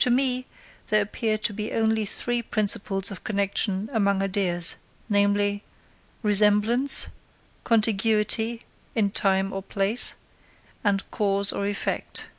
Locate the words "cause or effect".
11.12-12.30